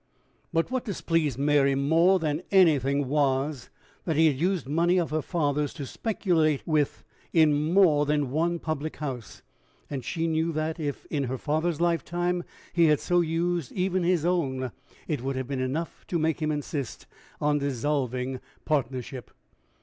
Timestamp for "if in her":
10.79-11.37